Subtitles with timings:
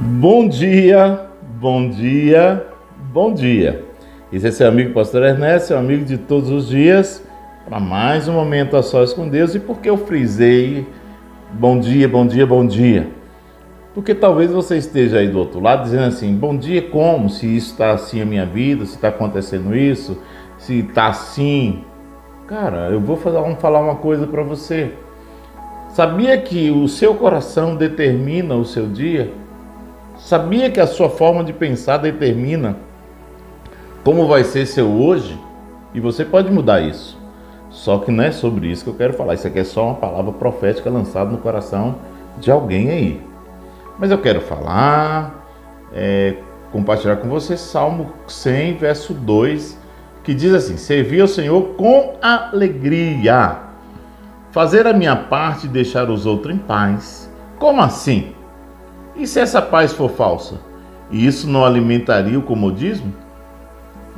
[0.00, 1.20] Bom dia,
[1.60, 2.66] bom dia,
[3.12, 3.84] bom dia.
[4.32, 7.24] Esse é seu amigo Pastor Ernesto, seu amigo de todos os dias,
[7.64, 9.54] para mais um momento a sós com Deus.
[9.54, 10.84] E por que eu frisei
[11.52, 13.08] bom dia, bom dia, bom dia?
[13.94, 17.30] Porque talvez você esteja aí do outro lado dizendo assim: bom dia, como?
[17.30, 20.20] Se isso está assim a minha vida, se está acontecendo isso,
[20.58, 21.84] se está assim.
[22.48, 24.92] Cara, eu vou falar, vamos falar uma coisa para você.
[25.90, 29.43] Sabia que o seu coração determina o seu dia?
[30.24, 32.78] Sabia que a sua forma de pensar determina
[34.02, 35.38] como vai ser seu hoje?
[35.92, 37.20] E você pode mudar isso.
[37.68, 39.34] Só que não é sobre isso que eu quero falar.
[39.34, 41.96] Isso aqui é só uma palavra profética lançada no coração
[42.38, 43.22] de alguém aí.
[43.98, 45.46] Mas eu quero falar,
[45.92, 46.38] é,
[46.72, 49.78] compartilhar com você Salmo 100, verso 2,
[50.22, 53.58] que diz assim: Servir ao Senhor com alegria,
[54.52, 57.30] fazer a minha parte e deixar os outros em paz.
[57.58, 58.32] Como assim?
[59.16, 60.60] E se essa paz for falsa?
[61.10, 63.12] E isso não alimentaria o comodismo?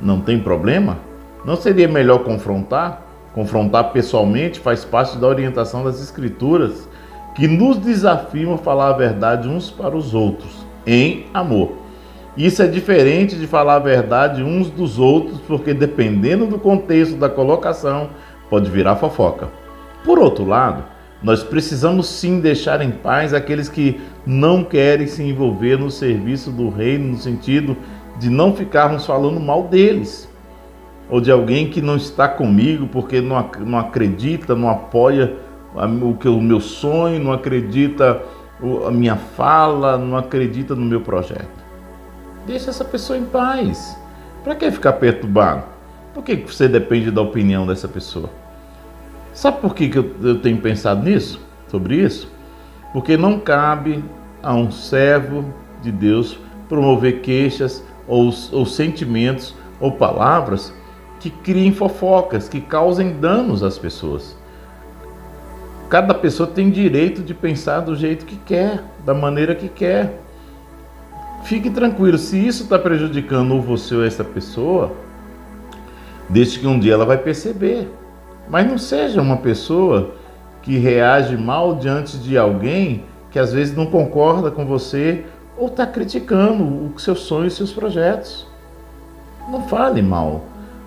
[0.00, 0.98] Não tem problema?
[1.44, 3.02] Não seria melhor confrontar?
[3.34, 6.88] Confrontar pessoalmente faz parte da orientação das Escrituras,
[7.34, 11.72] que nos desafiam a falar a verdade uns para os outros, em amor.
[12.34, 17.28] Isso é diferente de falar a verdade uns dos outros, porque dependendo do contexto da
[17.28, 18.08] colocação,
[18.48, 19.48] pode virar fofoca.
[20.04, 20.84] Por outro lado,
[21.22, 26.68] nós precisamos sim deixar em paz aqueles que não querem se envolver no serviço do
[26.68, 27.76] reino, no sentido
[28.18, 30.28] de não ficarmos falando mal deles,
[31.08, 35.36] ou de alguém que não está comigo porque não, não acredita, não apoia
[36.02, 38.22] o, que, o meu sonho, não acredita
[38.86, 41.64] a minha fala, não acredita no meu projeto.
[42.46, 43.96] Deixa essa pessoa em paz.
[44.42, 45.64] Para que ficar perturbado?
[46.14, 48.30] Por que você depende da opinião dessa pessoa?
[49.36, 51.38] Sabe por que, que eu, eu tenho pensado nisso?
[51.68, 52.26] Sobre isso?
[52.94, 54.02] Porque não cabe
[54.42, 56.38] a um servo de Deus
[56.70, 60.72] promover queixas ou, ou sentimentos ou palavras
[61.20, 64.38] que criem fofocas, que causem danos às pessoas.
[65.90, 70.18] Cada pessoa tem direito de pensar do jeito que quer, da maneira que quer.
[71.44, 74.94] Fique tranquilo, se isso está prejudicando você ou essa pessoa,
[76.26, 77.86] desde que um dia ela vai perceber.
[78.48, 80.14] Mas não seja uma pessoa
[80.62, 85.24] que reage mal diante de alguém que às vezes não concorda com você
[85.56, 88.46] ou está criticando os seus sonhos e seus projetos.
[89.48, 90.44] Não fale mal.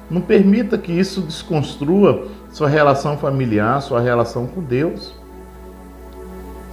[0.10, 5.14] Não permita que isso desconstrua sua relação familiar, sua relação com Deus.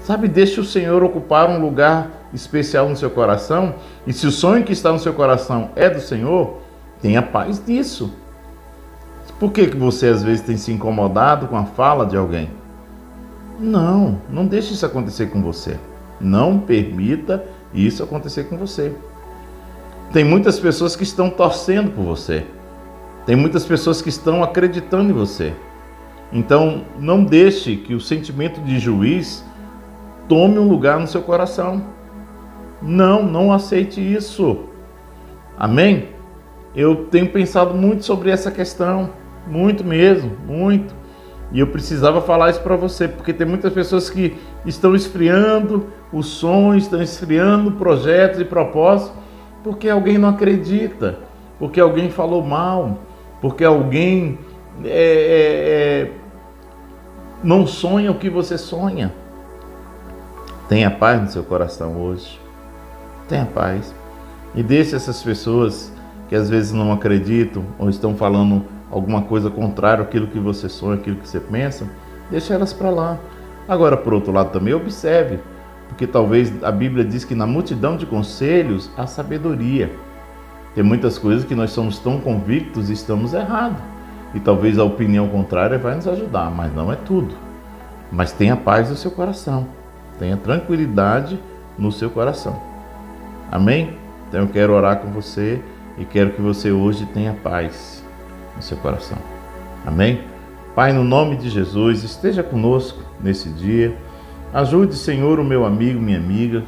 [0.02, 3.74] Sabe, deixe o Senhor ocupar um lugar especial no seu coração.
[4.06, 6.58] E se o sonho que está no seu coração é do Senhor,
[7.02, 8.12] tenha paz nisso.
[9.38, 12.50] Por que, que você às vezes tem se incomodado com a fala de alguém?
[13.58, 15.78] Não, não deixe isso acontecer com você.
[16.20, 18.92] Não permita isso acontecer com você.
[20.12, 22.46] Tem muitas pessoas que estão torcendo por você.
[23.26, 25.52] Tem muitas pessoas que estão acreditando em você.
[26.32, 29.44] Então, não deixe que o sentimento de juiz
[30.28, 31.84] tome um lugar no seu coração.
[32.80, 34.60] Não, não aceite isso.
[35.58, 36.08] Amém?
[36.74, 39.10] Eu tenho pensado muito sobre essa questão.
[39.46, 40.94] Muito mesmo, muito.
[41.52, 46.26] E eu precisava falar isso para você, porque tem muitas pessoas que estão esfriando os
[46.26, 49.12] sonhos, estão esfriando projetos e propósitos,
[49.62, 51.18] porque alguém não acredita,
[51.58, 52.98] porque alguém falou mal,
[53.40, 54.38] porque alguém
[54.84, 56.10] é, é, é,
[57.42, 59.12] não sonha o que você sonha.
[60.68, 62.40] Tenha paz no seu coração hoje.
[63.28, 63.94] Tenha paz.
[64.54, 65.92] E deixe essas pessoas
[66.28, 70.98] que às vezes não acreditam ou estão falando alguma coisa contrária àquilo que você sonha,
[70.98, 71.86] aquilo que você pensa,
[72.30, 73.18] deixa elas para lá.
[73.68, 75.40] Agora, por outro lado, também observe,
[75.88, 79.90] porque talvez a Bíblia diz que na multidão de conselhos há sabedoria.
[80.74, 83.78] Tem muitas coisas que nós somos tão convictos e estamos errados.
[84.34, 87.34] E talvez a opinião contrária vai nos ajudar, mas não é tudo.
[88.12, 89.66] Mas tenha paz no seu coração,
[90.18, 91.40] tenha tranquilidade
[91.78, 92.60] no seu coração.
[93.50, 93.96] Amém?
[94.28, 95.60] Então eu quero orar com você
[95.96, 98.05] e quero que você hoje tenha paz
[98.56, 99.18] no seu coração.
[99.86, 100.24] Amém?
[100.74, 103.96] Pai, no nome de Jesus, esteja conosco nesse dia.
[104.52, 106.64] Ajude, Senhor, o meu amigo, minha amiga,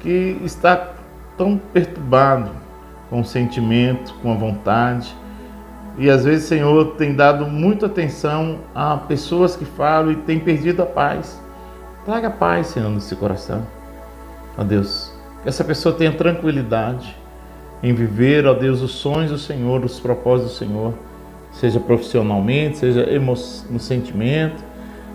[0.00, 0.94] que está
[1.36, 2.52] tão perturbado
[3.10, 5.14] com o sentimento, com a vontade.
[5.98, 10.82] E às vezes, Senhor, tem dado muita atenção a pessoas que falam e tem perdido
[10.82, 11.38] a paz.
[12.04, 13.66] Traga paz, Senhor, nesse coração.
[14.56, 15.12] Ó Deus,
[15.42, 17.14] que essa pessoa tenha tranquilidade
[17.82, 20.94] em viver, ó Deus, os sonhos do Senhor, os propósitos do Senhor
[21.54, 23.06] seja profissionalmente, seja
[23.70, 24.62] no sentimento,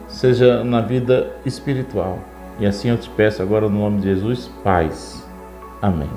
[0.07, 2.19] seja na vida espiritual.
[2.59, 5.25] E assim eu te peço agora no nome de Jesus, paz.
[5.81, 6.09] Amém.